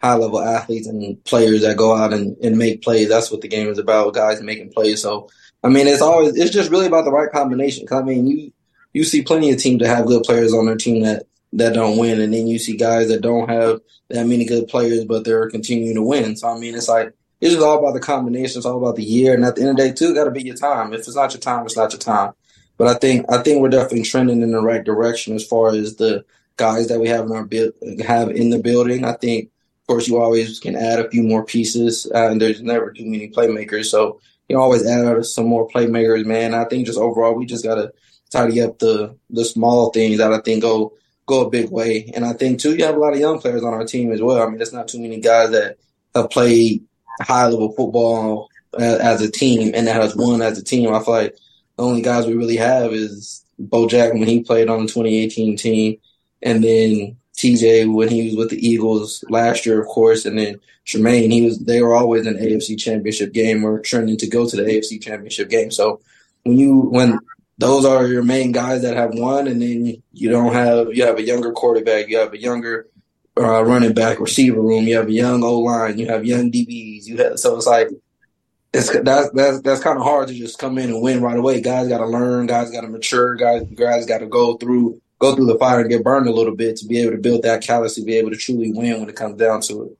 high 0.00 0.14
level 0.14 0.40
athletes 0.40 0.86
and 0.86 1.22
players 1.24 1.62
that 1.62 1.76
go 1.76 1.94
out 1.94 2.12
and, 2.12 2.36
and 2.38 2.56
make 2.56 2.82
plays. 2.82 3.08
That's 3.08 3.30
what 3.30 3.42
the 3.42 3.48
game 3.48 3.68
is 3.68 3.78
about, 3.78 4.14
guys 4.14 4.40
making 4.40 4.72
plays. 4.72 5.02
So 5.02 5.28
I 5.62 5.68
mean, 5.68 5.86
it's 5.86 6.02
always 6.02 6.36
it's 6.36 6.50
just 6.50 6.70
really 6.70 6.86
about 6.86 7.04
the 7.04 7.12
right 7.12 7.30
combination. 7.30 7.86
Cause 7.86 8.02
I 8.02 8.04
mean, 8.04 8.26
you 8.26 8.52
you 8.92 9.04
see 9.04 9.22
plenty 9.22 9.50
of 9.50 9.58
teams 9.58 9.80
that 9.80 9.88
have 9.88 10.06
good 10.06 10.22
players 10.22 10.54
on 10.54 10.66
their 10.66 10.76
team 10.76 11.02
that 11.02 11.26
that 11.52 11.74
don't 11.74 11.98
win, 11.98 12.20
and 12.20 12.32
then 12.32 12.46
you 12.46 12.58
see 12.58 12.76
guys 12.76 13.08
that 13.08 13.22
don't 13.22 13.48
have 13.48 13.80
that 14.08 14.26
many 14.26 14.44
good 14.44 14.68
players, 14.68 15.04
but 15.04 15.24
they're 15.24 15.50
continuing 15.50 15.94
to 15.96 16.02
win. 16.02 16.36
So 16.36 16.48
I 16.48 16.58
mean, 16.58 16.74
it's 16.74 16.88
like 16.88 17.12
it's 17.40 17.54
just 17.54 17.64
all 17.64 17.78
about 17.78 17.94
the 17.94 18.00
combination. 18.00 18.58
It's 18.58 18.66
all 18.66 18.78
about 18.78 18.96
the 18.96 19.04
year. 19.04 19.34
And 19.34 19.44
at 19.44 19.56
the 19.56 19.62
end 19.62 19.70
of 19.70 19.76
the 19.76 19.82
day, 19.82 19.92
too, 19.92 20.14
got 20.14 20.24
to 20.24 20.30
be 20.30 20.42
your 20.42 20.56
time. 20.56 20.92
If 20.92 21.00
it's 21.00 21.16
not 21.16 21.32
your 21.32 21.40
time, 21.40 21.64
it's 21.64 21.76
not 21.76 21.92
your 21.92 22.00
time. 22.00 22.32
But 22.76 22.88
I 22.88 22.94
think 22.94 23.26
I 23.28 23.42
think 23.42 23.60
we're 23.60 23.68
definitely 23.68 24.02
trending 24.02 24.42
in 24.42 24.52
the 24.52 24.60
right 24.60 24.82
direction 24.82 25.34
as 25.34 25.46
far 25.46 25.70
as 25.70 25.96
the 25.96 26.24
guys 26.56 26.88
that 26.88 27.00
we 27.00 27.08
have 27.08 27.26
in 27.26 27.32
our 27.32 27.44
build 27.44 27.72
have 28.06 28.30
in 28.30 28.50
the 28.50 28.58
building. 28.58 29.04
I 29.04 29.12
think, 29.12 29.46
of 29.82 29.86
course, 29.86 30.08
you 30.08 30.18
always 30.18 30.58
can 30.58 30.76
add 30.76 30.98
a 30.98 31.10
few 31.10 31.22
more 31.22 31.44
pieces, 31.44 32.10
uh, 32.14 32.30
and 32.30 32.40
there's 32.40 32.62
never 32.62 32.92
too 32.92 33.04
many 33.04 33.28
playmakers. 33.28 33.86
So 33.86 34.20
you 34.50 34.58
always 34.58 34.84
add 34.84 35.24
some 35.24 35.46
more 35.46 35.68
playmakers, 35.68 36.26
man. 36.26 36.54
I 36.54 36.64
think 36.64 36.86
just 36.86 36.98
overall, 36.98 37.34
we 37.34 37.46
just 37.46 37.64
got 37.64 37.76
to 37.76 37.92
tidy 38.30 38.60
up 38.60 38.80
the 38.80 39.16
the 39.30 39.44
small 39.44 39.90
things 39.90 40.18
that 40.18 40.32
I 40.32 40.40
think 40.40 40.62
go 40.62 40.94
go 41.26 41.46
a 41.46 41.50
big 41.50 41.70
way. 41.70 42.10
And 42.14 42.24
I 42.24 42.32
think 42.32 42.58
too, 42.58 42.74
you 42.74 42.84
have 42.84 42.96
a 42.96 42.98
lot 42.98 43.12
of 43.12 43.20
young 43.20 43.38
players 43.38 43.62
on 43.62 43.72
our 43.72 43.84
team 43.84 44.10
as 44.10 44.20
well. 44.20 44.42
I 44.42 44.46
mean, 44.46 44.56
there's 44.56 44.72
not 44.72 44.88
too 44.88 45.00
many 45.00 45.20
guys 45.20 45.50
that 45.50 45.78
have 46.16 46.30
played 46.30 46.84
high 47.22 47.46
level 47.46 47.72
football 47.72 48.48
as, 48.76 48.98
as 48.98 49.22
a 49.22 49.30
team 49.30 49.70
and 49.74 49.86
that 49.86 50.02
has 50.02 50.16
won 50.16 50.42
as 50.42 50.58
a 50.58 50.64
team. 50.64 50.92
I 50.92 50.98
feel 50.98 51.14
like 51.14 51.36
the 51.76 51.84
only 51.84 52.02
guys 52.02 52.26
we 52.26 52.34
really 52.34 52.56
have 52.56 52.92
is 52.92 53.44
Bo 53.56 53.86
Jack 53.86 54.14
when 54.14 54.26
he 54.26 54.42
played 54.42 54.68
on 54.68 54.80
the 54.80 54.92
2018 54.92 55.56
team, 55.56 55.98
and 56.42 56.64
then 56.64 57.16
TJ 57.40 57.92
when 57.92 58.08
he 58.08 58.26
was 58.26 58.36
with 58.36 58.50
the 58.50 58.66
Eagles 58.66 59.24
last 59.28 59.64
year, 59.64 59.80
of 59.80 59.88
course, 59.88 60.26
and 60.26 60.38
then 60.38 60.60
Jermaine. 60.86 61.32
He 61.32 61.42
was 61.42 61.58
they 61.58 61.80
were 61.80 61.94
always 61.94 62.26
in 62.26 62.34
AFC 62.34 62.78
Championship 62.78 63.32
game 63.32 63.64
or 63.64 63.80
trending 63.80 64.18
to 64.18 64.26
go 64.28 64.48
to 64.48 64.56
the 64.56 64.62
AFC 64.62 65.02
Championship 65.02 65.48
game. 65.48 65.70
So 65.70 66.00
when 66.42 66.58
you 66.58 66.80
when 66.80 67.18
those 67.56 67.84
are 67.84 68.06
your 68.06 68.22
main 68.22 68.52
guys 68.52 68.82
that 68.82 68.96
have 68.96 69.14
won, 69.14 69.48
and 69.48 69.62
then 69.62 70.02
you 70.12 70.30
don't 70.30 70.52
have 70.52 70.94
you 70.94 71.04
have 71.04 71.18
a 71.18 71.26
younger 71.26 71.52
quarterback, 71.52 72.08
you 72.08 72.18
have 72.18 72.34
a 72.34 72.40
younger 72.40 72.88
uh, 73.38 73.64
running 73.64 73.94
back, 73.94 74.20
receiver 74.20 74.60
room, 74.60 74.84
you 74.84 74.96
have 74.96 75.08
a 75.08 75.12
young 75.12 75.42
O 75.42 75.60
line, 75.60 75.98
you 75.98 76.08
have 76.08 76.26
young 76.26 76.52
DBs, 76.52 77.06
you 77.06 77.16
have 77.16 77.38
so 77.38 77.56
it's 77.56 77.66
like 77.66 77.88
it's 78.74 78.90
that's 79.00 79.30
that's 79.30 79.60
that's 79.62 79.82
kind 79.82 79.98
of 79.98 80.04
hard 80.04 80.28
to 80.28 80.34
just 80.34 80.58
come 80.58 80.76
in 80.76 80.90
and 80.90 81.02
win 81.02 81.22
right 81.22 81.38
away. 81.38 81.60
Guys 81.60 81.88
got 81.88 81.98
to 81.98 82.06
learn. 82.06 82.46
Guys 82.46 82.70
got 82.70 82.82
to 82.82 82.88
mature. 82.88 83.34
Guys 83.34 83.62
guys 83.74 84.06
got 84.06 84.18
to 84.18 84.26
go 84.26 84.56
through 84.58 85.00
go 85.20 85.36
through 85.36 85.46
the 85.46 85.58
fire 85.58 85.80
and 85.80 85.90
get 85.90 86.04
burned 86.04 86.28
a 86.28 86.32
little 86.32 86.56
bit 86.56 86.76
to 86.78 86.86
be 86.86 87.00
able 87.00 87.12
to 87.12 87.18
build 87.18 87.42
that 87.42 87.62
callus 87.62 87.96
to 87.96 88.02
be 88.04 88.16
able 88.16 88.30
to 88.30 88.38
truly 88.38 88.72
win 88.72 89.00
when 89.00 89.10
it 89.10 89.16
comes 89.16 89.38
down 89.38 89.62
to 89.62 89.84
it. 89.84 89.99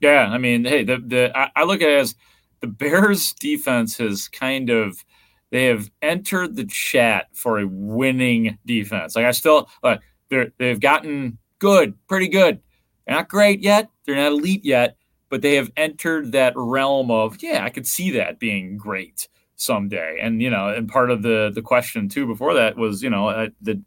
Yeah, 0.00 0.28
I 0.28 0.38
mean, 0.38 0.64
hey, 0.64 0.84
the 0.84 0.98
the 0.98 1.36
I, 1.36 1.50
I 1.56 1.64
look 1.64 1.80
at 1.80 1.88
it 1.88 1.98
as 1.98 2.14
the 2.60 2.66
Bears 2.66 3.32
defense 3.32 3.96
has 3.98 4.28
kind 4.28 4.70
of 4.70 5.04
they 5.50 5.66
have 5.66 5.90
entered 6.02 6.56
the 6.56 6.66
chat 6.66 7.28
for 7.32 7.58
a 7.58 7.66
winning 7.66 8.58
defense. 8.66 9.16
Like 9.16 9.26
I 9.26 9.30
still 9.30 9.68
like 9.82 10.00
they 10.28 10.50
they've 10.58 10.80
gotten 10.80 11.38
good, 11.58 11.94
pretty 12.08 12.28
good. 12.28 12.60
They're 13.06 13.16
not 13.16 13.28
great 13.28 13.60
yet. 13.60 13.88
They're 14.04 14.16
not 14.16 14.32
elite 14.32 14.64
yet, 14.64 14.96
but 15.30 15.42
they 15.42 15.54
have 15.54 15.70
entered 15.76 16.32
that 16.32 16.52
realm 16.56 17.10
of 17.10 17.42
yeah, 17.42 17.64
I 17.64 17.70
could 17.70 17.86
see 17.86 18.10
that 18.12 18.38
being 18.38 18.76
great 18.76 19.28
someday. 19.56 20.18
And 20.20 20.42
you 20.42 20.50
know, 20.50 20.68
and 20.68 20.88
part 20.88 21.10
of 21.10 21.22
the 21.22 21.50
the 21.54 21.62
question 21.62 22.08
too 22.08 22.26
before 22.26 22.54
that 22.54 22.76
was 22.76 23.02
you 23.02 23.10
know 23.10 23.28
uh, 23.28 23.48
that 23.62 23.78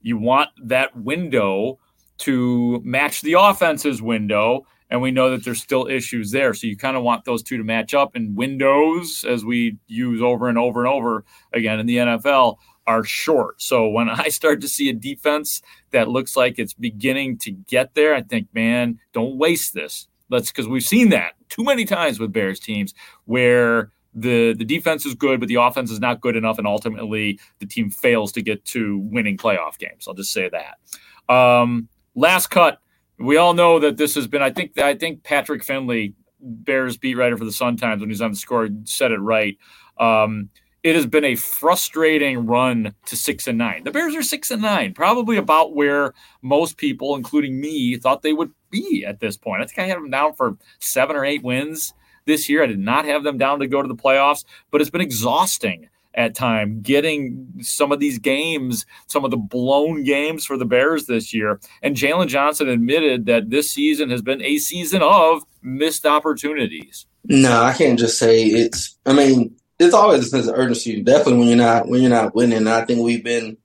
you 0.00 0.16
want 0.16 0.50
that 0.64 0.96
window 0.96 1.78
to 2.18 2.80
match 2.84 3.20
the 3.20 3.34
offense's 3.34 4.00
window 4.00 4.66
and 4.90 5.02
we 5.02 5.10
know 5.10 5.30
that 5.30 5.44
there's 5.44 5.60
still 5.60 5.86
issues 5.86 6.30
there. 6.30 6.54
So 6.54 6.66
you 6.66 6.76
kind 6.76 6.96
of 6.96 7.02
want 7.02 7.24
those 7.24 7.42
two 7.42 7.56
to 7.56 7.64
match 7.64 7.94
up. 7.94 8.14
And 8.14 8.36
windows, 8.36 9.24
as 9.28 9.44
we 9.44 9.76
use 9.86 10.22
over 10.22 10.48
and 10.48 10.58
over 10.58 10.84
and 10.84 10.92
over 10.92 11.24
again 11.52 11.78
in 11.78 11.86
the 11.86 11.96
NFL, 11.96 12.56
are 12.86 13.04
short. 13.04 13.60
So 13.60 13.88
when 13.88 14.08
I 14.08 14.28
start 14.28 14.60
to 14.62 14.68
see 14.68 14.88
a 14.88 14.94
defense 14.94 15.60
that 15.90 16.08
looks 16.08 16.36
like 16.36 16.58
it's 16.58 16.72
beginning 16.72 17.38
to 17.38 17.50
get 17.50 17.94
there, 17.94 18.14
I 18.14 18.22
think, 18.22 18.48
man, 18.54 18.98
don't 19.12 19.36
waste 19.36 19.74
this. 19.74 20.08
Let's 20.30 20.50
because 20.50 20.68
we've 20.68 20.82
seen 20.82 21.10
that 21.10 21.34
too 21.48 21.64
many 21.64 21.84
times 21.84 22.20
with 22.20 22.32
Bears 22.32 22.60
teams 22.60 22.92
where 23.24 23.90
the 24.14 24.52
the 24.54 24.64
defense 24.64 25.06
is 25.06 25.14
good, 25.14 25.40
but 25.40 25.48
the 25.48 25.56
offense 25.56 25.90
is 25.90 26.00
not 26.00 26.20
good 26.20 26.36
enough, 26.36 26.58
and 26.58 26.66
ultimately 26.66 27.38
the 27.60 27.66
team 27.66 27.90
fails 27.90 28.32
to 28.32 28.42
get 28.42 28.64
to 28.66 28.98
winning 28.98 29.38
playoff 29.38 29.78
games. 29.78 30.06
I'll 30.06 30.14
just 30.14 30.32
say 30.32 30.50
that. 30.50 31.34
Um, 31.34 31.88
last 32.14 32.48
cut 32.48 32.80
we 33.18 33.36
all 33.36 33.54
know 33.54 33.78
that 33.80 33.96
this 33.96 34.14
has 34.14 34.26
been. 34.26 34.42
I 34.42 34.50
think. 34.50 34.78
I 34.78 34.94
think 34.94 35.24
Patrick 35.24 35.64
Finley, 35.64 36.14
Bears 36.40 36.96
beat 36.96 37.16
writer 37.16 37.36
for 37.36 37.44
the 37.44 37.52
Sun 37.52 37.76
Times, 37.76 38.00
when 38.00 38.10
he's 38.10 38.22
on 38.22 38.30
the 38.30 38.36
score, 38.36 38.68
said 38.84 39.12
it 39.12 39.18
right. 39.18 39.56
Um, 39.98 40.50
it 40.84 40.94
has 40.94 41.06
been 41.06 41.24
a 41.24 41.34
frustrating 41.34 42.46
run 42.46 42.94
to 43.06 43.16
six 43.16 43.48
and 43.48 43.58
nine. 43.58 43.84
The 43.84 43.90
Bears 43.90 44.14
are 44.14 44.22
six 44.22 44.50
and 44.50 44.62
nine, 44.62 44.94
probably 44.94 45.36
about 45.36 45.74
where 45.74 46.14
most 46.40 46.76
people, 46.76 47.16
including 47.16 47.60
me, 47.60 47.96
thought 47.96 48.22
they 48.22 48.32
would 48.32 48.52
be 48.70 49.04
at 49.04 49.20
this 49.20 49.36
point. 49.36 49.62
I 49.62 49.66
think 49.66 49.78
I 49.80 49.86
had 49.86 49.96
them 49.96 50.10
down 50.10 50.34
for 50.34 50.56
seven 50.78 51.16
or 51.16 51.24
eight 51.24 51.42
wins 51.42 51.94
this 52.26 52.48
year. 52.48 52.62
I 52.62 52.66
did 52.66 52.78
not 52.78 53.06
have 53.06 53.24
them 53.24 53.38
down 53.38 53.58
to 53.58 53.66
go 53.66 53.82
to 53.82 53.88
the 53.88 53.96
playoffs, 53.96 54.44
but 54.70 54.80
it's 54.80 54.90
been 54.90 55.00
exhausting 55.00 55.88
at 56.18 56.34
time 56.34 56.80
getting 56.82 57.48
some 57.62 57.92
of 57.92 58.00
these 58.00 58.18
games, 58.18 58.84
some 59.06 59.24
of 59.24 59.30
the 59.30 59.36
blown 59.36 60.02
games 60.02 60.44
for 60.44 60.56
the 60.56 60.64
Bears 60.64 61.06
this 61.06 61.32
year. 61.32 61.60
And 61.80 61.94
Jaylon 61.94 62.26
Johnson 62.26 62.68
admitted 62.68 63.26
that 63.26 63.50
this 63.50 63.70
season 63.70 64.10
has 64.10 64.20
been 64.20 64.42
a 64.42 64.58
season 64.58 65.00
of 65.00 65.44
missed 65.62 66.04
opportunities. 66.04 67.06
No, 67.24 67.62
I 67.62 67.72
can't 67.72 67.98
just 67.98 68.18
say 68.18 68.44
it's. 68.44 68.98
I 69.06 69.12
mean, 69.12 69.54
it's 69.78 69.94
always 69.94 70.26
a 70.26 70.28
sense 70.28 70.48
of 70.48 70.58
urgency. 70.58 71.00
Definitely 71.02 71.38
when 71.38 71.48
you're 71.48 71.56
not 71.56 71.88
when 71.88 72.02
you're 72.02 72.10
not 72.10 72.34
winning. 72.34 72.66
I 72.66 72.84
think 72.84 73.00
we've 73.00 73.24
been 73.24 73.56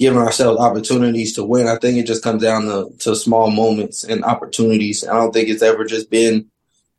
giving 0.00 0.18
ourselves 0.18 0.60
opportunities 0.60 1.34
to 1.34 1.44
win. 1.44 1.68
I 1.68 1.76
think 1.76 1.96
it 1.96 2.06
just 2.06 2.24
comes 2.24 2.42
down 2.42 2.62
to, 2.62 2.90
to 3.00 3.14
small 3.14 3.50
moments 3.50 4.02
and 4.02 4.24
opportunities. 4.24 5.06
I 5.06 5.12
don't 5.12 5.30
think 5.30 5.48
it's 5.48 5.62
ever 5.62 5.84
just 5.84 6.10
been, 6.10 6.50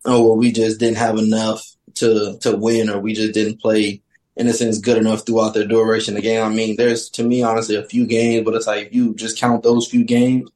oh, 0.05 0.23
well, 0.23 0.37
we 0.37 0.51
just 0.51 0.79
didn't 0.79 0.99
have 0.99 1.17
enough 1.17 1.65
to 1.95 2.37
to 2.39 2.55
win, 2.55 2.89
or 2.89 2.99
we 2.99 3.13
just 3.13 3.33
didn't 3.33 3.59
play 3.59 4.01
in 4.37 4.47
a 4.47 4.53
sense 4.53 4.79
good 4.79 4.97
enough 4.97 5.25
throughout 5.25 5.53
the 5.53 5.65
duration 5.65 6.15
of 6.15 6.21
the 6.21 6.27
game. 6.27 6.43
I 6.43 6.49
mean, 6.49 6.75
there's 6.75 7.09
to 7.11 7.23
me 7.23 7.43
honestly 7.43 7.75
a 7.75 7.83
few 7.83 8.05
games, 8.05 8.45
but 8.45 8.55
it's 8.55 8.67
like 8.67 8.87
if 8.87 8.95
you 8.95 9.13
just 9.15 9.37
count 9.37 9.63
those 9.63 9.87
few 9.87 10.03
games, 10.03 10.49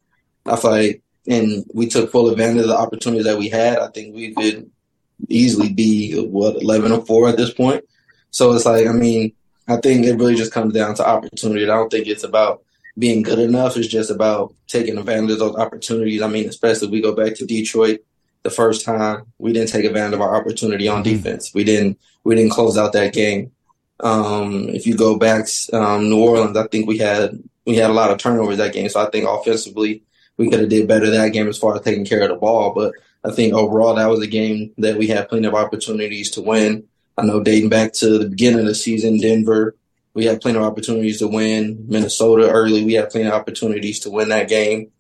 I 0.46 0.56
feel 0.56 0.72
like 0.72 1.02
and 1.28 1.66
we 1.74 1.88
took 1.88 2.12
full 2.12 2.30
advantage 2.30 2.62
of 2.62 2.68
the 2.68 2.78
opportunities 2.78 3.26
that 3.26 3.38
we 3.38 3.50
had. 3.50 3.80
I 3.80 3.88
think 3.88 4.16
we 4.16 4.34
could 4.34 4.70
easily 5.28 5.74
be 5.74 6.20
what 6.20 6.62
eleven 6.62 6.92
or 6.92 7.06
four 7.06 7.28
at 7.28 7.38
this 7.38 7.54
point. 7.54 7.84
So 8.32 8.54
it's 8.54 8.66
like 8.66 8.88
I 8.88 8.92
mean, 8.92 9.34
I 9.68 9.78
think 9.78 10.06
it 10.06 10.18
really 10.18 10.36
just 10.36 10.52
comes 10.52 10.74
down 10.74 10.96
to 10.96 11.08
opportunity. 11.08 11.64
I 11.64 11.76
don't 11.76 11.90
think 11.90 12.08
it's 12.08 12.24
about 12.24 12.64
being 12.98 13.24
good 13.24 13.40
enough. 13.40 13.76
It's 13.76 13.88
just 13.88 14.12
about 14.12 14.54
taking 14.68 14.98
advantage 14.98 15.32
of 15.32 15.40
those 15.40 15.56
opportunities. 15.56 16.22
I 16.22 16.28
mean, 16.28 16.48
especially 16.48 16.88
if 16.88 16.92
we 16.92 17.02
go 17.02 17.14
back 17.14 17.36
to 17.36 17.46
Detroit 17.46 18.00
the 18.44 18.50
first 18.50 18.86
time, 18.86 19.26
we 19.38 19.52
didn't 19.52 19.70
take 19.70 19.86
advantage 19.86 20.14
of 20.14 20.22
our 20.22 20.36
opportunity 20.36 20.88
on 20.88 21.04
mm-hmm. 21.04 21.16
defense. 21.16 21.54
We 21.54 21.64
didn't 21.64 22.00
we 22.24 22.36
didn't 22.36 22.52
close 22.52 22.78
out 22.78 22.94
that 22.94 23.14
game. 23.14 23.52
Um, 24.00 24.70
if 24.70 24.86
you 24.86 24.96
go 24.96 25.18
back, 25.18 25.48
um, 25.74 26.10
New 26.10 26.22
Orleans, 26.22 26.58
I 26.58 26.68
think 26.68 26.88
we 26.88 26.98
had 26.98 27.42
we 27.66 27.76
had 27.76 27.90
a 27.90 27.94
lot 27.94 28.12
of 28.12 28.18
turnovers 28.18 28.58
that 28.58 28.74
game. 28.74 28.90
So 28.90 29.06
I 29.06 29.10
think 29.10 29.28
offensively 29.28 30.04
we 30.38 30.50
could 30.50 30.60
have 30.60 30.70
did 30.70 30.88
better 30.88 31.10
that 31.10 31.34
game 31.34 31.48
as 31.48 31.58
far 31.58 31.76
as 31.76 31.82
taking 31.82 32.06
care 32.06 32.24
of 32.24 32.30
the 32.30 32.36
ball. 32.36 32.74
But 32.74 32.94
I 33.24 33.32
think 33.32 33.54
overall 33.54 33.96
that 33.96 34.10
was 34.10 34.22
a 34.22 34.28
game 34.28 34.74
that 34.78 34.98
we 34.98 35.08
had 35.08 35.30
plenty 35.30 35.48
of 35.48 35.56
opportunities 35.56 36.32
to 36.32 36.42
win. 36.42 36.88
I 37.18 37.26
know 37.26 37.42
dating 37.42 37.70
back 37.70 37.94
to 37.94 38.18
the 38.20 38.30
beginning 38.30 38.60
of 38.60 38.66
the 38.66 38.76
season, 38.76 39.20
Denver, 39.20 39.76
we 40.14 40.26
had 40.26 40.42
plenty 40.42 40.58
of 40.58 40.64
opportunities 40.64 41.20
to 41.20 41.28
win. 41.28 41.86
Minnesota 41.88 42.50
early, 42.50 42.84
we 42.84 42.94
had 42.94 43.10
plenty 43.10 43.28
of 43.28 43.34
opportunities 43.34 44.00
to 44.02 44.10
win 44.10 44.30
that 44.30 44.50
game. 44.50 44.92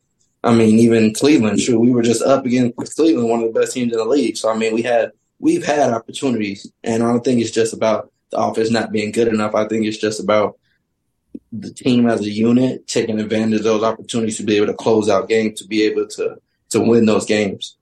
I 0.43 0.53
mean, 0.53 0.79
even 0.79 1.13
Cleveland, 1.13 1.59
sure, 1.59 1.79
we 1.79 1.91
were 1.91 2.03
just 2.03 2.21
up 2.21 2.45
against 2.45 2.95
Cleveland, 2.95 3.29
one 3.29 3.41
of 3.43 3.53
the 3.53 3.59
best 3.59 3.73
teams 3.73 3.91
in 3.91 3.97
the 3.97 4.05
league. 4.05 4.37
So 4.37 4.49
I 4.49 4.55
mean, 4.55 4.73
we 4.73 4.83
had 4.83 5.11
we've 5.39 5.65
had 5.65 5.91
opportunities, 5.91 6.71
and 6.83 7.01
I 7.01 7.07
don't 7.07 7.23
think 7.23 7.41
it's 7.41 7.51
just 7.51 7.73
about 7.73 8.11
offense 8.37 8.71
not 8.71 8.91
being 8.91 9.11
good 9.11 9.27
enough. 9.27 9.55
I 9.55 9.67
think 9.67 9.85
it's 9.85 9.97
just 9.97 10.19
about 10.19 10.57
the 11.51 11.73
team 11.73 12.07
as 12.07 12.21
a 12.21 12.29
unit 12.29 12.87
taking 12.87 13.19
advantage 13.19 13.59
of 13.59 13.63
those 13.63 13.83
opportunities 13.83 14.37
to 14.37 14.43
be 14.43 14.57
able 14.57 14.67
to 14.67 14.73
close 14.73 15.09
out 15.09 15.29
games, 15.29 15.59
to 15.61 15.67
be 15.67 15.83
able 15.83 16.07
to 16.07 16.37
to 16.69 16.79
win 16.79 17.05
those 17.05 17.25
games. 17.25 17.77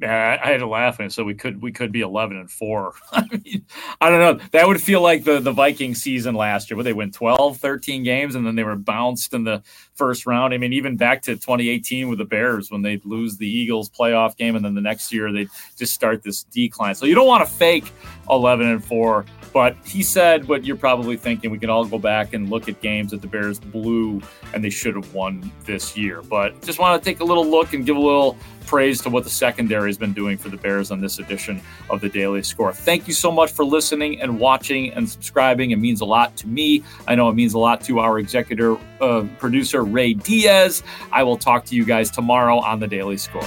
Yeah, 0.00 0.38
I 0.42 0.48
had 0.48 0.58
to 0.58 0.66
laugh 0.66 0.98
and 0.98 1.12
so 1.12 1.22
we 1.22 1.34
could 1.34 1.62
we 1.62 1.72
could 1.72 1.92
be 1.92 2.00
eleven 2.00 2.36
and 2.36 2.50
four. 2.50 2.94
I 3.12 3.24
mean, 3.30 3.64
I 4.00 4.10
don't 4.10 4.20
know. 4.20 4.44
That 4.50 4.66
would 4.66 4.82
feel 4.82 5.00
like 5.00 5.24
the 5.24 5.40
the 5.40 5.52
Viking 5.52 5.94
season 5.94 6.34
last 6.34 6.70
year 6.70 6.76
where 6.76 6.84
they 6.84 6.92
win 6.92 7.12
12, 7.12 7.58
13 7.58 8.02
games 8.02 8.34
and 8.34 8.46
then 8.46 8.56
they 8.56 8.64
were 8.64 8.76
bounced 8.76 9.32
in 9.34 9.44
the 9.44 9.62
first 9.96 10.26
round. 10.26 10.54
I 10.54 10.58
mean, 10.58 10.72
even 10.72 10.96
back 10.96 11.22
to 11.22 11.34
2018 11.34 12.08
with 12.08 12.18
the 12.18 12.24
Bears 12.24 12.70
when 12.70 12.82
they'd 12.82 13.04
lose 13.04 13.36
the 13.36 13.48
Eagles 13.48 13.90
playoff 13.90 14.36
game 14.36 14.56
and 14.56 14.64
then 14.64 14.74
the 14.74 14.80
next 14.80 15.12
year 15.12 15.32
they 15.32 15.46
just 15.76 15.94
start 15.94 16.22
this 16.22 16.44
decline. 16.44 16.94
So 16.94 17.06
you 17.06 17.14
don't 17.14 17.26
want 17.26 17.46
to 17.46 17.52
fake 17.52 17.90
11 18.30 18.66
and 18.66 18.84
4, 18.84 19.24
but 19.52 19.76
he 19.84 20.02
said 20.02 20.48
what 20.48 20.64
you're 20.64 20.76
probably 20.76 21.16
thinking. 21.16 21.50
We 21.50 21.58
can 21.58 21.70
all 21.70 21.84
go 21.84 21.98
back 21.98 22.32
and 22.32 22.50
look 22.50 22.68
at 22.68 22.80
games 22.80 23.10
that 23.12 23.22
the 23.22 23.28
Bears 23.28 23.60
blew 23.60 24.20
and 24.52 24.64
they 24.64 24.70
should 24.70 24.96
have 24.96 25.14
won 25.14 25.50
this 25.64 25.96
year. 25.96 26.22
But 26.22 26.60
just 26.62 26.78
want 26.78 27.02
to 27.02 27.04
take 27.04 27.20
a 27.20 27.24
little 27.24 27.46
look 27.46 27.72
and 27.72 27.86
give 27.86 27.96
a 27.96 28.00
little 28.00 28.36
praise 28.66 29.00
to 29.02 29.10
what 29.10 29.24
the 29.24 29.30
secondary 29.30 29.88
has 29.88 29.98
been 29.98 30.12
doing 30.12 30.38
for 30.38 30.48
the 30.48 30.56
Bears 30.56 30.90
on 30.90 31.00
this 31.00 31.18
edition 31.18 31.60
of 31.90 32.00
the 32.00 32.08
Daily 32.08 32.42
Score. 32.42 32.72
Thank 32.72 33.06
you 33.06 33.14
so 33.14 33.30
much 33.30 33.52
for 33.52 33.64
listening 33.64 34.20
and 34.20 34.38
watching 34.38 34.92
and 34.92 35.08
subscribing. 35.08 35.70
It 35.70 35.76
means 35.76 36.00
a 36.00 36.04
lot 36.04 36.36
to 36.38 36.46
me. 36.46 36.82
I 37.06 37.14
know 37.14 37.28
it 37.28 37.34
means 37.34 37.54
a 37.54 37.58
lot 37.58 37.82
to 37.82 37.98
our 38.00 38.18
executive 38.18 38.80
uh, 39.04 39.26
producer, 39.38 39.82
Ray 39.82 40.14
Diaz. 40.14 40.82
I 41.12 41.22
will 41.22 41.36
talk 41.36 41.64
to 41.66 41.76
you 41.76 41.84
guys 41.84 42.10
tomorrow 42.10 42.58
on 42.58 42.80
the 42.80 42.88
Daily 42.88 43.18
Score. 43.18 43.42